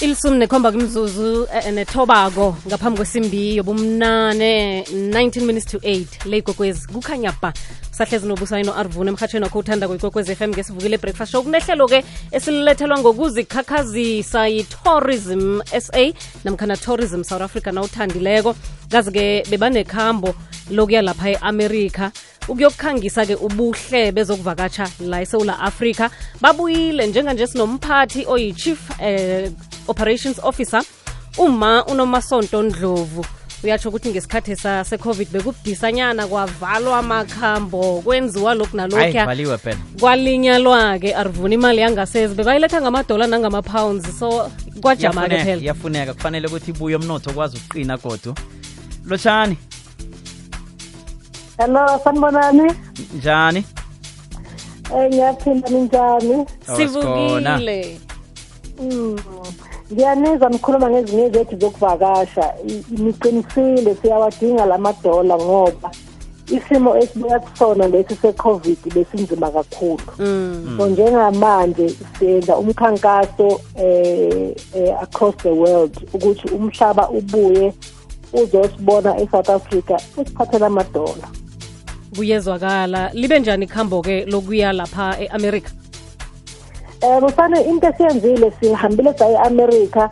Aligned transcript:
ilisumi 0.00 0.38
nekhomba 0.38 0.72
kumzuzu 0.72 1.48
eh, 1.54 1.72
nethobako 1.72 2.56
ngaphambi 2.66 2.96
kwesimbi 2.96 3.56
yobumnane 3.56 4.82
19 4.82 5.40
minutes 5.40 5.64
to 5.66 5.78
8 5.78 6.06
le 6.24 6.38
ikokwezi 6.38 6.88
kukhanya 6.88 7.32
ba. 7.42 7.52
Sahlezi 7.90 8.26
nobusayino 8.26 8.74
arvune 8.74 9.08
emhatshweni 9.10 9.44
wakho 9.44 9.58
uthanda 9.58 9.88
kwekokwezi 9.88 10.36
fm 10.36 10.50
ngesivukile 10.50 10.98
breakfast 10.98 11.32
show. 11.32 11.42
Kunehlelo-ke 11.42 12.04
esilethelwa 12.30 12.98
ngokuzikhakhazisa 12.98 14.48
yi-tourism 14.48 15.62
sa 15.80 16.12
namkhana 16.44 16.76
tourism 16.76 17.22
south 17.24 17.42
africa 17.42 17.66
nawuthandileko. 17.72 18.54
Kazi-ke 18.90 19.44
bebanekhambo 19.50 20.34
lokuya 20.70 21.02
lapha 21.02 21.30
e-america. 21.30 22.10
Ukuyokukhangisa-ke 22.48 23.34
ubuhle 23.34 24.12
bezokuvakatsha 24.12 24.88
la 25.00 25.20
esewula 25.20 25.58
afrika. 25.58 26.10
Babuyile 26.40 27.06
njenganje 27.06 27.46
sinomphathi 27.46 28.26
oyi-chief 28.26 28.78
eh, 29.00 29.50
operations 29.88 30.38
officer 30.42 30.82
uma 31.38 31.84
unomasonto 31.84 32.62
ndlovu. 32.62 33.26
Uyatsho 33.64 33.88
ukuthi 33.88 34.08
ngesikhathi 34.10 34.56
se-covid 34.56 35.28
bekubudisanyana 35.32 36.26
kwavalwa 36.26 36.98
amakhambo 36.98 38.00
kwenziwa 38.04 38.54
lokhu 38.54 38.76
nalokhuya 38.76 39.26
kwalinya 40.00 40.58
lwa-ke 40.58 41.14
arivuna 41.14 41.54
imali 41.54 41.80
yangasezi 41.80 42.34
bebayiletha 42.34 42.80
ngamadola 42.80 43.26
nangama-pounds 43.26 44.18
so 44.18 44.50
kwajama-ke 44.80 45.38
phela. 45.44 45.62
iyafuneka 45.62 46.14
kufanele 46.14 46.46
ukuthi 46.46 46.70
ibuye 46.70 46.96
umnotho 46.96 47.30
okwazi 47.30 47.56
ukuqina 47.56 47.96
godu. 47.96 48.34
Lotshani? 49.06 49.56
Hello, 51.58 52.00
sanibonani? 52.04 52.72
njani? 53.16 53.64
Eh 54.96 55.08
ngiyaphinda 55.10 55.68
ninjani? 55.68 56.46
Sivukile. 56.76 58.00
Mm. 58.80 59.18
Ngiyanizwa 59.92 60.48
nikhuluma 60.50 60.90
ngezinye 60.90 61.30
zethu 61.30 61.56
zokuvakasha. 61.60 62.54
I- 62.68 62.84
Niqinisile 63.02 63.94
siyawadinga 63.94 64.66
lamadola 64.66 65.36
ngoba 65.36 65.90
isimo 66.50 66.96
esibuya 66.96 67.40
kusona 67.40 67.88
lesi 67.88 68.14
se-covid 68.14 68.78
besinzima 68.94 69.50
kakhulu 69.50 69.98
mm. 70.18 70.74
so 70.78 70.86
njengamanje 70.86 71.94
siyenza 72.18 72.56
umkhankaso 72.56 73.60
eh, 73.76 74.54
eh 74.74 75.02
across 75.02 75.36
the 75.36 75.50
world 75.50 76.08
ukuthi 76.14 76.48
umhlaba 76.48 77.10
ubuye 77.10 77.72
uzosibona 78.32 79.20
eSouth 79.20 79.50
Africa 79.50 79.96
usiphathela 80.16 80.66
amadola 80.66 81.28
kuyezwakala 82.16 83.10
libe 83.12 83.38
njani 83.38 83.64
ikhambo-ke 83.64 84.24
lokuya 84.24 84.72
lapha 84.72 85.16
e-america 85.20 85.70
Eh 87.02 87.20
Rusane 87.20 87.60
into 87.68 87.86
esiyenzile 87.86 88.50
sihambile 88.60 89.12
sa 89.18 89.28
eAmerica 89.28 90.10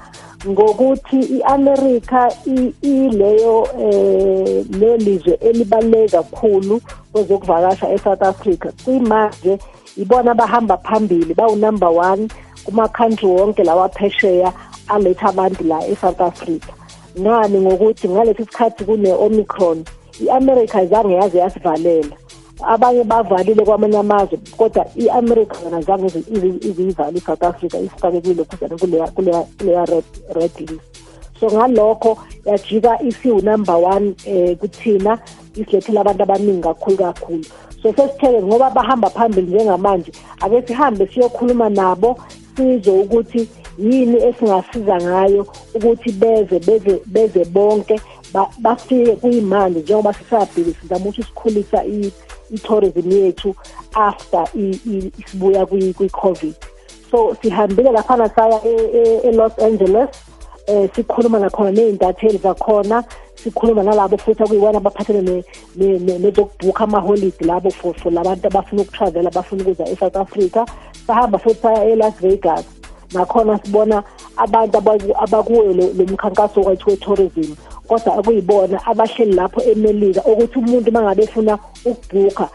ngokuthi 0.48 1.20
iAmerica 1.38 2.28
i- 2.46 2.74
ileyo 2.82 3.66
eh 3.80 4.64
lelizwe 4.80 5.34
elibaluleke 5.40 6.08
kakhulu 6.16 6.80
kwezokuvakasha 7.12 7.90
eSouth 7.92 8.22
Africa. 8.22 8.68
Kuyimanje 8.84 9.58
ibona 9.96 10.30
abahamba 10.30 10.76
phambili 10.76 11.34
bawu 11.34 11.56
number 11.56 11.88
1 11.88 12.28
kuma 12.64 12.88
country 12.88 13.28
wonke 13.28 13.64
lawa 13.64 13.88
phesheya 13.88 14.52
aletha 14.88 15.28
abantu 15.28 15.64
la 15.64 15.86
eSouth 15.86 16.20
Africa. 16.20 16.72
Ngani 17.20 17.60
ngokuthi 17.60 18.08
ngalesi 18.08 18.44
sikhathi 18.44 18.84
kune 18.84 19.12
Omicron 19.12 19.84
iAmerica 20.20 20.82
izange 20.82 21.14
yaze 21.14 21.38
yasivalela. 21.38 22.16
Abanye 22.62 23.04
bavalile 23.04 23.64
kwamanye 23.64 23.98
amazwe 23.98 24.38
kodwa 24.56 24.86
i-america 24.96 25.54
yona 25.64 25.80
zange 25.82 26.06
izi- 26.06 26.30
izi- 26.34 26.68
iziyivale 26.68 27.18
i-south 27.18 27.42
africa 27.42 27.74
isifake 27.74 28.20
kulokhuzana 28.20 28.76
kuleya 28.78 29.06
kuleya 29.06 29.40
kuleya 29.58 29.84
red 29.84 30.04
red 30.34 30.50
list. 30.60 30.80
So 31.40 31.46
ngalokho 31.50 32.18
yajika 32.44 33.02
isiwu-number 33.02 33.74
one 33.76 34.14
um 34.26 34.56
kuthina 34.56 35.18
isilethela 35.56 36.00
abantu 36.00 36.22
abaningi 36.22 36.62
kakhulu 36.62 36.96
kakhulu. 36.96 37.44
So 37.82 37.92
sesithele 37.92 38.42
ngoba 38.42 38.70
bahamba 38.70 39.10
phambili 39.10 39.54
njengamanje 39.54 40.12
ake 40.40 40.62
sihambe 40.66 41.06
siyokhuluma 41.06 41.68
nabo 41.68 42.18
sizwe 42.56 43.00
ukuthi 43.00 43.48
yini 43.78 44.16
esingasiza 44.24 44.96
ngayo 44.96 45.46
ukuthi 45.74 46.12
beze 46.12 46.58
beze 46.58 47.00
beze 47.06 47.44
bonke 47.44 47.94
ba- 47.94 48.00
bafike 48.00 48.13
kuyimanje 49.20 49.80
njengoba 49.80 50.12
sisabhili 50.12 50.74
sizama 50.80 51.04
ukuthi 51.04 51.22
sikhulisa 51.22 51.84
i-tourism 52.50 53.10
yethu 53.12 53.54
after 53.94 54.46
sibuya 55.30 55.64
kwi- 55.66 55.94
kwi-covid. 55.94 56.54
So 57.10 57.36
sihambile 57.42 57.90
laphana 57.92 58.28
saya 58.28 58.60
e- 58.64 58.90
e- 58.94 59.20
e-los 59.28 59.58
angeles 59.58 60.08
um 60.68 60.88
sikhuluma 60.94 61.38
nakhona 61.38 61.70
ney'ntatheli 61.70 62.38
zakhona 62.38 63.04
sikhuluma 63.34 63.82
nalabo 63.82 64.16
futhi 64.18 64.42
akuyiwona 64.42 64.78
abaphathele 64.78 65.20
ne- 65.22 65.44
ne- 65.76 65.98
ne- 65.98 66.18
nezokubhukha 66.18 66.84
amaholidi 66.84 67.44
labo 67.44 67.70
for 67.70 67.94
for 67.94 68.12
labantu 68.12 68.46
abafuna 68.46 68.82
ukutravela 68.82 69.28
abafuna 69.28 69.62
ukuza 69.62 69.84
e-south 69.90 70.16
africa. 70.16 70.64
Sahamba 71.06 71.38
futhi 71.38 71.60
saya 71.62 71.84
e-las 71.84 72.14
vegas. 72.20 72.64
Nakhona 73.12 73.58
sibona 73.64 74.02
abantu 74.36 74.78
abakuwe 75.18 75.74
lo 75.74 75.84
mkhankaso 76.06 76.60
wethu 76.60 76.90
we-tourism 76.90 77.54
kodwa 77.88 78.18
akuyibona 78.18 78.86
abahleli 78.86 79.32
lapho 79.32 79.60
emelika 79.62 80.24
ukuthi 80.24 80.58
umuntu 80.58 80.90
uma 80.90 81.02
ngabe 81.02 81.22
efuna 81.22 81.58
ukubhukha 81.84 82.48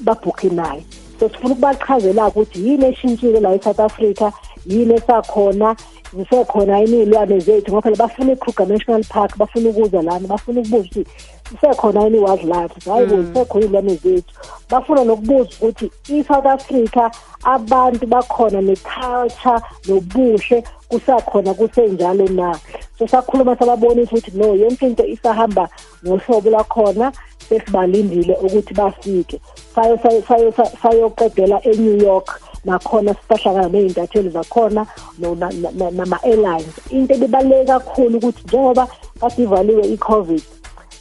babhukhe 0.00 0.48
naye. 0.48 0.84
So 1.18 1.28
sifuna 1.28 1.52
ukubachazela 1.54 2.28
ukuthi 2.28 2.58
yini 2.66 2.86
eshintshile 2.86 3.40
la 3.40 3.54
e-south 3.54 3.80
africa 3.80 4.32
yini 4.66 4.94
esakhona 4.94 5.76
zisekhona 6.16 6.78
yini 6.78 6.96
iy'lwane 7.02 7.38
zethu 7.40 7.70
ngoba 7.70 7.82
phela 7.82 7.96
bafuna 7.96 8.32
i-kruger 8.32 8.66
national 8.66 9.04
park 9.04 9.36
bafuna 9.38 9.70
ukuza 9.70 10.02
lana 10.02 10.28
bafuna 10.28 10.60
ukubuza 10.60 10.78
ukuthi 10.78 11.06
zisekhona 11.50 12.04
yini 12.04 12.18
i-wildlife 12.18 12.90
hayi 12.90 13.06
bo 13.06 13.22
zisekhona 13.22 13.64
iy'lwane 13.64 13.94
zethu. 13.94 14.34
Bafuna 14.70 15.04
nokubuza 15.04 15.50
ukuthi 15.56 15.90
i-south 16.08 16.46
africa 16.46 17.10
abantu 17.44 18.06
bakhona 18.06 18.60
ne-culture 18.60 19.60
nobuhle 19.88 20.64
kusakhona 20.88 21.54
kusenjalo 21.54 22.28
na? 22.28 22.58
So 22.98 23.06
sakhuluma 23.06 23.56
sababonisa 23.56 24.10
ukuthi 24.12 24.30
no 24.34 24.54
yonke 24.54 24.86
into 24.86 25.04
isahamba 25.06 25.68
ngohlobo 26.06 26.50
lwakhona 26.50 27.12
sesibalindile 27.48 28.34
ukuthi 28.42 28.74
bafike. 28.74 29.40
Sayo 29.74 29.98
sayo 30.02 30.22
sayo 30.28 30.52
sayoqedela 30.82 31.60
e-New 31.64 31.96
York 32.02 32.40
nakhona 32.64 33.14
sisahlangana 33.14 33.68
ney'ntatheli 33.68 34.28
zakhona 34.30 34.86
no- 35.18 35.34
na- 35.34 35.50
na- 35.50 35.70
na- 35.70 35.90
nama-airlines. 35.90 36.74
Into 36.90 37.14
ebibaluleke 37.14 37.64
kakhulu 37.66 38.18
ukuthi 38.18 38.42
njengoba 38.44 38.88
kade 39.20 39.42
ivaliwe 39.42 39.86
i-covid 39.86 40.42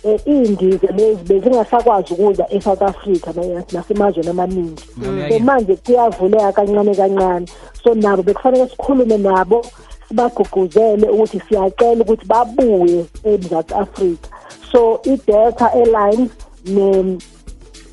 um 0.03 0.17
iy'ndiza 0.25 0.87
lezi 0.91 1.23
bezingasakwazi 1.23 2.13
ukuza 2.13 2.45
e-south 2.49 2.81
africa 2.81 3.27
na- 3.35 3.63
nasemazweni 3.71 4.29
amaningi. 4.29 4.83
So 5.29 5.39
manje 5.39 5.75
kuyavuleka 5.75 6.51
kancane 6.51 6.95
kancane. 6.95 7.47
So 7.83 7.93
nabo 7.95 8.23
bekufanele 8.23 8.67
sikhulume 8.69 9.17
nabo 9.17 9.65
sibagqugquzele 10.13 11.09
ukuthi 11.09 11.39
siyacela 11.47 12.01
ukuthi 12.03 12.25
babuye 12.25 13.05
emzantsi 13.23 13.73
afrika. 13.73 14.27
So 14.71 15.01
i-delta 15.05 15.71
airlines 15.73 16.29
ne 16.65 17.17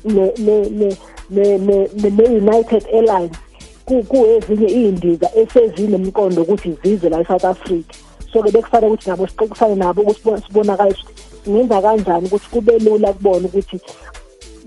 ne 0.03 0.31
ne 0.37 0.69
ne 0.69 0.97
ne 1.29 1.57
ne 1.57 1.87
ne- 1.93 2.09
ne-united 2.09 2.85
airlines 2.93 3.37
ku- 3.85 4.03
kuezinye 4.03 4.67
iy'ndiza 4.67 5.29
esezinemqondo 5.35 6.41
ukuthi 6.41 6.77
zize 6.83 7.09
la 7.09 7.21
e-south 7.21 7.45
africa. 7.45 7.93
So-ke 8.33 8.51
bekufanele 8.51 8.93
ukuthi 8.93 9.09
nabo 9.09 9.27
sixoxisane 9.27 9.75
nabo 9.75 10.01
ukuthi 10.01 10.21
sibone- 10.21 10.41
sibonakale 10.47 10.91
ukuthi 10.91 11.13
singenza 11.43 11.81
kanjani 11.81 12.25
ukuthi 12.27 12.49
kube 12.51 12.79
lula 12.79 13.13
kubona 13.13 13.47
ukuthi 13.47 13.79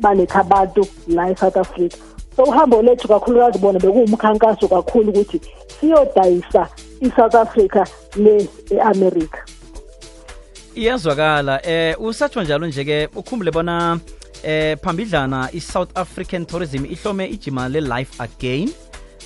baletha 0.00 0.41
abantu 0.41 0.86
la 1.09 1.31
e-south 1.31 1.56
africa. 1.56 1.97
So 2.36 2.42
uhambo 2.44 2.82
lethu 2.82 3.09
kakhulukazi 3.09 3.59
bona 3.59 3.78
bekuwumkhankaso 3.78 4.69
kakhulu 4.69 5.10
ukuthi 5.10 5.41
siyodayisa 5.81 6.69
i-south 7.06 7.34
africa 7.34 7.84
le 8.16 8.48
e-america 8.71 9.39
iyazwakala 10.74 11.66
eh 11.66 12.01
usatsho 12.01 12.42
njalo 12.42 12.66
nje-ke 12.66 13.09
ukhumbule 13.16 13.51
bona 13.51 13.98
eh 14.42 14.78
phambidlana 14.83 15.48
i-south 15.53 15.91
african 15.95 16.47
tourism 16.47 16.84
ihlome 16.84 17.27
ijima 17.27 17.68
le-life 17.68 18.22
again. 18.22 18.71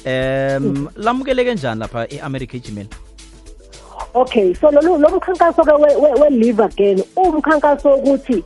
Um 0.06 0.88
lamukeleke 0.96 1.54
njani 1.54 1.80
lapha 1.80 2.06
e-america 2.10 2.54
ijimeli 2.56 2.88
okay 4.14 4.54
so 4.54 4.70
lo 4.70 4.80
lo 4.98 5.08
mkhankaso-ke 5.08 5.72
we- 5.72 5.96
we- 5.96 6.20
we-live 6.20 6.62
again 6.64 7.02
uwumkhankaso 7.16 7.88
wokuthi 7.90 8.44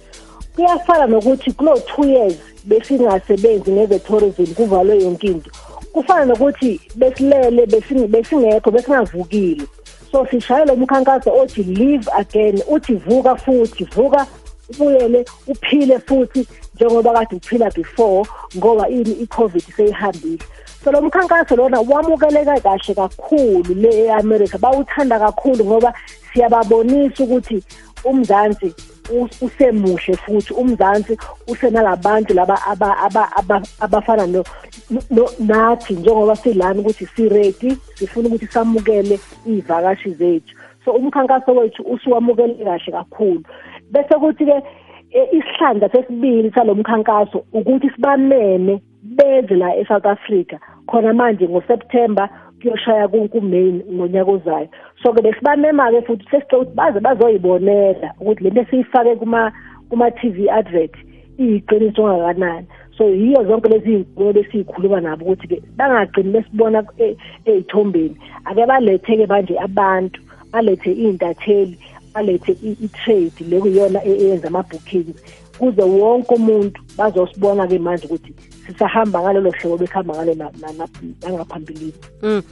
kuyafana 0.55 1.07
nokuthi 1.07 1.53
kulo 1.53 1.79
two 1.81 2.05
years 2.05 2.35
besingasebenzi 2.65 3.71
ngeze-tourism 3.71 4.47
kuvalwe 4.55 5.03
yonke 5.03 5.27
into 5.27 5.51
kufana 5.93 6.25
nokuthi 6.25 6.81
besilele 6.97 7.67
besing- 7.67 8.09
besingekho 8.09 8.71
besingavukile. 8.71 9.67
So 10.13 10.27
sishaye 10.27 10.65
lo 10.67 10.77
mkhankaso 10.77 11.31
othi 11.33 11.63
live 11.63 12.09
again. 12.15 12.63
Uthi 12.69 12.95
vuka 12.95 13.37
futhi 13.37 13.85
vuka 13.85 14.27
ubuyele 14.71 15.25
uphile 15.47 15.99
futhi 15.99 16.47
njengoba 16.75 17.13
kade 17.13 17.37
uphila 17.37 17.71
before 17.71 18.29
ngoba 18.57 18.89
ini 18.89 19.13
i-covid 19.23 19.63
seyihambile. 19.77 20.39
So 20.85 20.91
lo 20.93 21.01
mkhankaso 21.03 21.57
lona 21.57 21.81
wamukeleka 21.81 22.61
kahle 22.61 22.95
kakhulu 22.95 23.75
le 23.75 24.05
e-america. 24.07 24.59
Bawuthanda 24.59 25.19
kakhulu 25.19 25.65
ngoba 25.65 25.95
siyababonisa 26.33 27.25
ukuthi 27.25 27.63
umzansi 28.05 28.75
usemuhle 29.41 30.17
futhi 30.17 30.55
umzansi 30.55 31.17
usenalabantu 31.49 32.35
laba 32.35 32.59
abafana 33.81 34.45
nathi 35.39 35.95
njengoba 35.95 36.37
silana 36.37 36.81
ukuthi 36.81 37.07
si-ready 37.07 37.77
sifuna 37.95 38.29
ukuthi 38.29 38.47
samukele 38.47 39.21
iy'vakashi 39.47 40.11
zethu. 40.11 40.55
So 40.85 40.93
umkhankaso 40.93 41.55
wethu 41.55 41.83
usuwamukele 41.83 42.55
kahle 42.55 42.93
kakhulu. 42.93 43.43
Bese 43.91 44.15
kuthi-ke 44.15 44.63
isihlandla 45.33 45.89
sesibili 45.89 46.51
salo 46.51 46.75
mkhankaso 46.75 47.45
ukuthi 47.53 47.91
sibameme 47.91 48.83
beze 49.03 49.55
la 49.55 49.77
eSouth 49.77 50.07
Africa. 50.07 50.57
Khona 50.87 51.13
manje 51.13 51.49
ngoSeptember 51.49 52.29
kuyoshaya 52.63 53.09
kuMain 53.09 53.83
ngonyaka 53.93 54.31
ozayo. 54.31 54.69
So 55.03 55.13
ke 55.13 55.23
besibamema 55.23 55.91
ke 55.91 56.07
futhi 56.07 56.25
sesicela 56.31 56.63
ukuthi 56.63 56.75
baze 56.75 57.01
bazoyibonela 57.01 58.15
ukuthi 58.21 58.45
lento 58.45 58.61
esiyifake 58.61 59.17
kuma 59.17 59.53
kuma 59.91 60.11
TV 60.11 60.51
advert 60.51 60.95
iyiqiniso 61.39 62.03
kangakanani 62.03 62.67
so 62.99 63.05
yiyo 63.09 63.45
zonke 63.45 63.69
lezi 63.69 63.91
iy'nkulumo 63.93 64.33
besiyikhuluma 64.33 65.01
nabo 65.01 65.25
ukuthi-ke 65.25 65.63
bangagcini 65.77 66.33
besibona 66.33 66.85
ey'thombeni. 67.47 68.17
Ake 68.45 68.67
balethe-ke 68.67 69.27
manje 69.27 69.59
abantu 69.59 70.21
balethe 70.53 70.93
iy'ntatheli 70.93 71.79
balethe 72.15 72.53
i-trade 72.63 73.39
lekuyiyona 73.51 74.05
eyenza 74.05 74.49
ama-bookings. 74.49 75.17
Kuze 75.59 75.83
wonke 75.83 76.35
umuntu 76.35 76.81
bazosibona-ke 76.99 77.79
manje 77.79 78.07
ukuthi 78.07 78.33
sisahamba 78.73 79.21
ngalolo 79.23 79.51
hlobo 79.51 79.77
bekuhamba 79.77 80.15
ngalo 80.15 80.35
nangaphambilini 81.23 81.93
mm. 82.23 82.43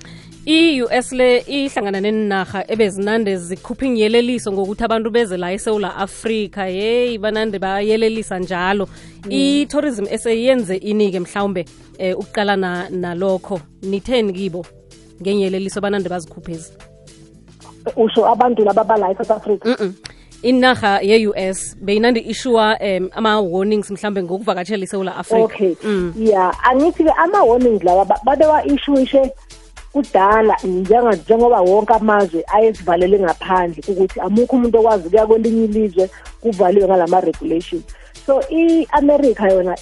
i-US 0.46 1.12
le 1.12 1.38
ihlangana 1.38 2.00
neninarha 2.00 2.64
ebezinande 2.72 3.36
zikhupha 3.36 3.86
inyeleliso 3.86 4.52
ngokuthi 4.52 4.84
abantu 4.84 5.10
beze 5.10 5.36
la 5.36 5.52
esewula 5.52 5.96
afrika 5.96 6.66
yeyi 6.66 7.18
banande 7.18 7.58
bayelelisa 7.58 8.38
njalo 8.38 8.88
mm. 9.24 9.32
i-tourism 9.32 10.06
eseyenze 10.10 10.76
ini-ke 10.76 11.20
mhlawumbe 11.20 11.64
eh, 11.98 12.18
ukuqalana 12.18 12.90
nalokho 12.90 13.60
nitheni 13.82 14.32
kibo 14.32 14.66
ngenyeleliso 15.22 15.80
banande 15.80 16.08
bazikhuphezi 16.08 16.72
usho 17.96 18.26
abantu 18.28 18.64
laba 18.64 18.84
bala 18.84 19.10
eSouth 19.10 19.30
Africa 19.30 19.64
mm 19.64 19.74
-mm. 19.74 20.09
Inarha 20.42 21.00
ye-US 21.00 21.76
beyinandi 21.80 22.20
ishuwa 22.20 22.78
um 22.80 23.10
ama-warnings 23.12 23.90
mhlambe 23.90 24.22
ngokuvakatshela 24.22 24.84
isewula 24.84 25.16
africa 25.16 25.44
okay. 25.44 25.74
Mm. 25.84 26.14
yeah 26.16 26.70
angithi-ke 26.70 27.10
ama-warnings 27.10 27.84
lawa 27.84 28.04
babewa-ishuishe 28.24 29.32
kudala 29.92 30.56
njengoba 30.64 31.60
wonke 31.60 31.92
amazwe 31.92 32.44
ayesivalele 32.46 33.18
ngaphandle 33.18 33.82
ukuthi 33.88 34.20
amukho 34.20 34.56
umuntu 34.56 34.78
okwazi 34.78 35.06
ukuya 35.06 35.26
kwelinye 35.26 35.64
ilizwe 35.64 36.10
kuvaliwe 36.40 36.86
ngalama-regulation. 36.86 37.82
So 38.26 38.42
i-america 38.50 39.44
yona 39.50 39.76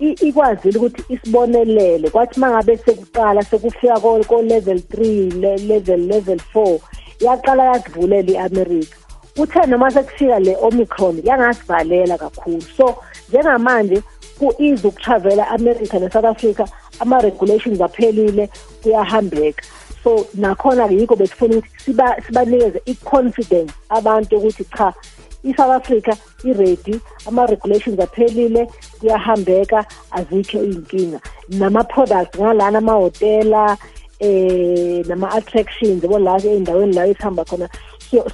ikwazile 0.00 0.78
ukuthi 0.78 1.02
isibonelele. 1.08 2.10
Kwathi 2.10 2.36
uma 2.36 2.50
ngabe 2.50 2.76
sekuqala 2.76 3.42
sekufika 3.42 4.00
ko-level 4.00 4.80
three 4.80 5.30
level 5.30 6.00
level 6.00 6.38
four 6.38 6.78
yaqala 7.20 7.64
yazivulela 7.64 8.32
i-america 8.32 9.01
kuthe 9.36 9.66
noma 9.66 9.90
sekufika 9.90 10.38
le 10.38 10.56
omicron 10.56 11.20
yangasivalela 11.24 12.18
kakhulu. 12.18 12.62
So 12.76 12.96
njengamanje 13.28 14.02
ku-easy 14.38 14.86
ukutravela 14.86 15.48
america 15.50 15.94
ne-south 15.98 16.24
africa 16.24 16.66
ama-regulations 17.00 17.80
aphelile 17.80 18.48
kuyahambeka. 18.82 19.62
So 20.04 20.26
nakhona-ke 20.34 20.94
yikho 20.94 21.16
besifuna 21.16 21.56
ukuthi 21.56 21.94
sibanikeze 22.26 22.82
i-confidence 22.86 23.72
abantu 23.88 24.36
ukuthi 24.36 24.64
cha 24.64 24.92
i-south 25.44 25.70
africa 25.70 26.16
i-ready 26.44 27.00
ama-regulations 27.26 28.00
aphelile 28.00 28.68
kuyahambeka 29.00 29.84
azikho 30.10 30.58
iy'nkinga. 30.58 31.20
Nama-products 31.48 32.38
ngalana 32.38 32.78
amahhotela 32.78 33.76
eh 34.20 35.06
nama-attractions 35.06 36.02
yabo 36.02 36.18
la 36.18 36.38
ey'ndaweni 36.38 36.94
la 36.94 37.06
esihamba 37.06 37.44
khona 37.44 37.68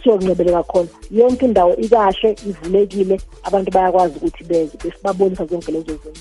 siyokuncebeleka 0.02 0.62
khona 0.62 0.88
yonke 1.10 1.44
indawo 1.46 1.76
ikahle 1.76 2.36
ivulekile 2.46 3.20
abantu 3.44 3.70
bayakwazi 3.70 4.14
ukuthi 4.16 4.44
beze 4.44 4.78
besibabonisa 4.84 5.44
zonke 5.44 5.72
lezo 5.72 5.92
zinto. 5.92 6.20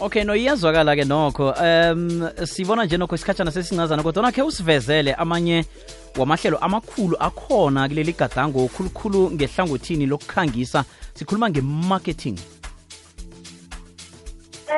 Okay 0.00 0.24
no 0.24 0.34
iyazwakala-ke 0.36 1.04
nokho. 1.04 1.54
Um 1.60 2.28
sibona 2.44 2.84
nje 2.84 2.96
nokho 2.96 3.14
isikhatshana 3.14 3.50
sesincazana 3.50 4.02
kodwa 4.02 4.32
khe 4.32 4.42
usivezele 4.42 5.14
amanye 5.14 5.64
wamahlelo 6.16 6.58
amakhulu 6.58 7.16
akhona 7.20 7.88
kuleli 7.88 8.12
gadango 8.12 8.68
khulukhulu 8.68 9.30
ngehlangothini 9.30 10.06
lokukhangisa. 10.06 10.84
Sikhuluma 11.14 11.50
nge-marketing. 11.50 12.38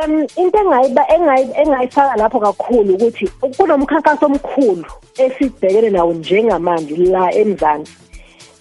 Um 0.05 0.27
into 0.37 0.59
engayifaka 0.59 2.17
lapho 2.17 2.41
kakhulu 2.41 2.95
ukuthi 2.95 3.27
kunomkhankaso 3.57 4.27
omkhulu 4.27 4.85
esibhekene 5.19 5.91
nawo 5.91 6.13
njengamanje 6.13 6.97
la 6.97 7.35
emzansi. 7.35 7.93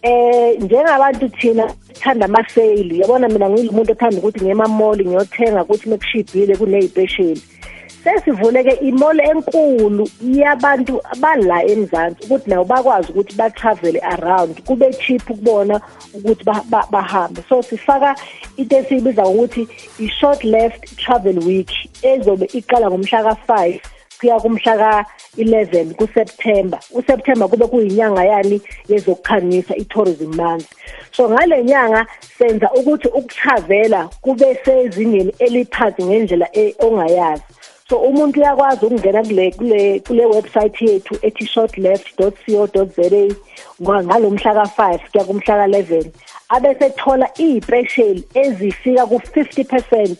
Eh 0.01 0.59
njengabantu 0.61 1.29
thina 1.29 1.73
sithanda 1.93 2.25
ama-sale 2.25 2.97
yabona 2.97 3.27
mina 3.27 3.49
ngiyimuntu 3.49 3.91
othanda 3.91 4.17
ukuthi 4.17 4.39
ngiyemamoli 4.39 5.05
ngiyothenga 5.05 5.63
ukuthi 5.63 5.89
mekushibhile 5.89 6.55
kuney'pesheli. 6.55 7.41
Sesivuleke 8.03 8.73
imole 8.89 9.23
enkulu 9.23 10.09
yabantu 10.21 11.01
bala 11.19 11.63
emzansi 11.63 12.23
ukuthi 12.23 12.49
nabo 12.49 12.63
bakwazi 12.63 13.11
ukuthi 13.11 13.35
ba-travele 13.35 13.99
around 13.99 14.61
kube 14.67 14.93
cheap 14.93 15.23
kubona 15.27 15.81
ukuthi 16.13 16.43
bahambe. 16.91 17.41
So 17.49 17.61
sifaka 17.61 18.15
into 18.57 18.75
esiyibiza 18.77 19.23
ngokuthi 19.23 19.67
i-short 19.99 20.43
left 20.43 20.97
travel 20.97 21.39
week 21.39 21.71
ezobe 22.01 22.45
iqala 22.53 22.89
ngomhla 22.89 23.23
ka-five 23.23 23.81
kuya 24.19 24.39
kumhla 24.39 24.77
ka-11 24.77 25.95
kuSeptember. 25.95 26.79
uSeptember 26.91 27.49
kube 27.49 27.67
kuyinyanga 27.67 28.23
yani 28.25 28.61
yezokukhangisa 28.87 29.75
i-tourism 29.75 30.35
month. 30.35 30.67
So 31.11 31.29
ngale 31.29 31.63
nyanga 31.63 32.05
senza 32.37 32.71
ukuthi 32.71 33.07
ukutravela 33.07 34.09
kube 34.21 34.55
sezingeni 34.65 35.33
eliphansi 35.39 36.03
ngendlela 36.03 36.47
ongayazi. 36.79 37.43
So 37.89 37.97
umuntu 37.97 38.39
uyakwazi 38.39 38.85
ukungena 38.85 39.23
kule 39.23 39.51
kule 39.51 39.99
kule 39.99 40.25
website 40.25 40.81
yethu 40.81 41.17
ethi 41.21 41.45
shortleft.co.za 41.45 43.35
ngalomhla 43.81 44.51
ka5 44.53 44.99
kuya 45.11 45.23
kumhla 45.23 45.53
ka11 45.67 46.05
abese 46.49 46.89
thola 46.89 47.27
izipecial 47.37 48.17
ezifika 48.33 49.03
ku50% 49.03 50.15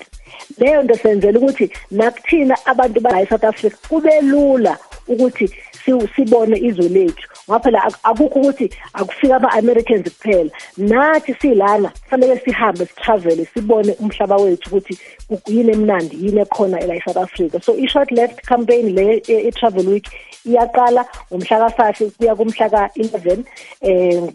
leyo 0.58 0.84
nto 0.84 0.96
senzela 0.98 1.40
ukuthi 1.40 1.72
nakuthina 1.92 2.56
abantu 2.66 3.00
ba 3.02 3.26
South 3.30 3.44
Africa 3.44 3.76
kube 3.90 4.22
lula 4.22 4.78
ukuthi 5.08 5.50
sibone 6.16 6.58
izwe 6.58 6.90
lethu. 6.90 7.29
Ngoba 7.50 7.60
phela 7.60 7.92
akukho 8.04 8.40
ukuthi 8.40 8.70
akufika 8.94 9.36
ama-americans 9.36 10.04
kuphela. 10.04 10.52
Nathi 10.78 11.34
silana 11.34 11.90
kufanele 11.90 12.40
sihambe 12.46 12.86
sitravele 12.86 13.46
sibone 13.46 13.96
umhlaba 14.00 14.38
wethu 14.38 14.70
ukuthi 14.70 14.98
yini 15.48 15.72
emnandi 15.72 16.16
yini 16.26 16.42
ekhona 16.42 16.80
la 16.88 16.96
e-south 16.96 17.18
africa. 17.18 17.60
So 17.64 17.74
i-short 17.74 18.12
left 18.12 18.46
campaign 18.46 18.96
le 18.96 19.22
e-travel 19.28 19.88
week 19.88 20.08
iyaqala 20.46 21.06
ngomhla 21.32 21.70
ka-five 21.70 22.12
kuya 22.18 22.36
kumhla 22.36 22.70
ka-eleven 22.70 23.46
um 23.82 24.32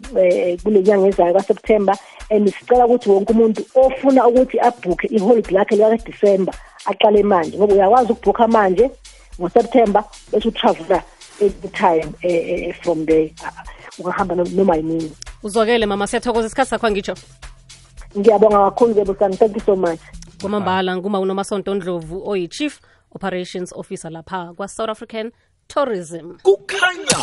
kule 0.63 0.81
nyanga 0.83 1.07
ezayo 1.07 1.33
kaseptember. 1.33 1.95
And 2.29 2.47
sicela 2.47 2.85
ukuthi 2.85 3.09
wonke 3.09 3.33
umuntu 3.33 3.65
ofuna 3.75 4.27
ukuthi 4.27 4.59
abhukhe 4.59 5.07
iholide 5.07 5.51
lakhe 5.51 5.75
likadisemba 5.75 6.53
aqale 6.85 7.23
manje 7.23 7.57
ngoba 7.57 7.73
uyakwazi 7.73 8.11
ukubhukha 8.11 8.47
manje 8.47 8.89
ngoseptember 9.39 10.03
bese 10.31 10.47
utravela. 10.47 11.03
Anytime 11.41 12.13
eh, 12.21 12.75
from 12.81 13.05
there 13.05 13.33
ungahamba 13.99 14.35
noma 14.35 14.75
yinini 14.75 15.11
uzwakele 15.43 15.85
mama 15.85 16.07
siyathokoza 16.07 16.47
isikhathi 16.47 16.69
sakho 16.69 16.87
angitsho. 16.87 17.15
Ngiyabonga 18.17 18.57
kakhulu-ke 18.57 19.05
busani 19.05 19.37
thank 19.37 19.55
you 19.55 19.61
so 19.65 19.75
much. 19.75 19.99
Kwamambala 20.41 20.97
nguma 20.97 21.19
unomasonto 21.19 21.75
ndlovu 21.75 22.29
oyi-chief 22.29 22.79
operations 23.15 23.73
officer 23.73 24.11
lapha 24.11 24.53
kwa-south 24.53 24.89
african 24.89 25.31
tourism. 25.67 26.37
Kukhanya 26.43 27.17